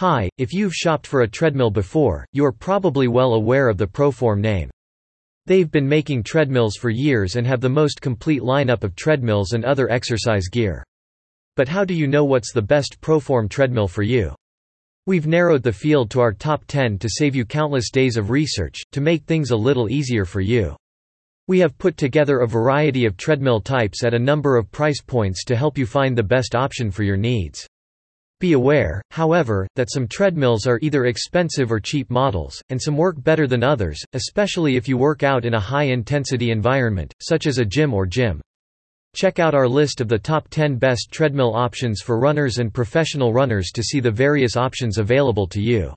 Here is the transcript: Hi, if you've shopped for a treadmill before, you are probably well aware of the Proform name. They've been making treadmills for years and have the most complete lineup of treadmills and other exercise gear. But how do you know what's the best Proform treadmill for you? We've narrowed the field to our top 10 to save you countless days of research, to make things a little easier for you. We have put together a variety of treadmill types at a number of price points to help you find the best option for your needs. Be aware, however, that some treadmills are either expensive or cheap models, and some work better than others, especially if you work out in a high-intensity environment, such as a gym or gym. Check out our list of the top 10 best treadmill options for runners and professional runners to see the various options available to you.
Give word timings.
Hi, 0.00 0.30
if 0.38 0.54
you've 0.54 0.72
shopped 0.72 1.06
for 1.06 1.20
a 1.20 1.28
treadmill 1.28 1.70
before, 1.70 2.24
you 2.32 2.42
are 2.46 2.52
probably 2.52 3.06
well 3.06 3.34
aware 3.34 3.68
of 3.68 3.76
the 3.76 3.86
Proform 3.86 4.40
name. 4.40 4.70
They've 5.44 5.70
been 5.70 5.86
making 5.86 6.22
treadmills 6.22 6.76
for 6.76 6.88
years 6.88 7.36
and 7.36 7.46
have 7.46 7.60
the 7.60 7.68
most 7.68 8.00
complete 8.00 8.40
lineup 8.40 8.82
of 8.82 8.96
treadmills 8.96 9.52
and 9.52 9.62
other 9.62 9.90
exercise 9.90 10.48
gear. 10.48 10.82
But 11.54 11.68
how 11.68 11.84
do 11.84 11.92
you 11.92 12.06
know 12.06 12.24
what's 12.24 12.54
the 12.54 12.62
best 12.62 12.98
Proform 13.02 13.50
treadmill 13.50 13.88
for 13.88 14.02
you? 14.02 14.34
We've 15.04 15.26
narrowed 15.26 15.62
the 15.62 15.70
field 15.70 16.10
to 16.12 16.20
our 16.20 16.32
top 16.32 16.64
10 16.66 16.98
to 17.00 17.08
save 17.10 17.36
you 17.36 17.44
countless 17.44 17.90
days 17.90 18.16
of 18.16 18.30
research, 18.30 18.80
to 18.92 19.02
make 19.02 19.24
things 19.24 19.50
a 19.50 19.56
little 19.56 19.90
easier 19.90 20.24
for 20.24 20.40
you. 20.40 20.76
We 21.46 21.58
have 21.58 21.76
put 21.76 21.98
together 21.98 22.38
a 22.38 22.48
variety 22.48 23.04
of 23.04 23.18
treadmill 23.18 23.60
types 23.60 24.02
at 24.02 24.14
a 24.14 24.18
number 24.18 24.56
of 24.56 24.72
price 24.72 25.02
points 25.02 25.44
to 25.44 25.56
help 25.56 25.76
you 25.76 25.84
find 25.84 26.16
the 26.16 26.22
best 26.22 26.54
option 26.54 26.90
for 26.90 27.02
your 27.02 27.18
needs. 27.18 27.68
Be 28.40 28.54
aware, 28.54 29.02
however, 29.10 29.68
that 29.76 29.90
some 29.92 30.08
treadmills 30.08 30.66
are 30.66 30.78
either 30.80 31.04
expensive 31.04 31.70
or 31.70 31.78
cheap 31.78 32.08
models, 32.08 32.58
and 32.70 32.80
some 32.80 32.96
work 32.96 33.22
better 33.22 33.46
than 33.46 33.62
others, 33.62 34.02
especially 34.14 34.76
if 34.76 34.88
you 34.88 34.96
work 34.96 35.22
out 35.22 35.44
in 35.44 35.52
a 35.52 35.60
high-intensity 35.60 36.50
environment, 36.50 37.12
such 37.20 37.46
as 37.46 37.58
a 37.58 37.66
gym 37.66 37.92
or 37.92 38.06
gym. 38.06 38.40
Check 39.14 39.38
out 39.38 39.54
our 39.54 39.68
list 39.68 40.00
of 40.00 40.08
the 40.08 40.18
top 40.18 40.48
10 40.48 40.76
best 40.76 41.08
treadmill 41.10 41.54
options 41.54 42.00
for 42.00 42.18
runners 42.18 42.56
and 42.56 42.72
professional 42.72 43.34
runners 43.34 43.72
to 43.72 43.82
see 43.82 44.00
the 44.00 44.10
various 44.10 44.56
options 44.56 44.96
available 44.96 45.46
to 45.48 45.60
you. 45.60 45.92